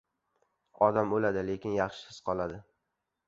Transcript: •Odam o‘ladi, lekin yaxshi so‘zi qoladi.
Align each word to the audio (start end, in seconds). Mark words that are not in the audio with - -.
•Odam 0.85 1.11
o‘ladi, 1.17 1.43
lekin 1.49 1.75
yaxshi 1.77 2.03
so‘zi 2.07 2.25
qoladi. 2.31 2.57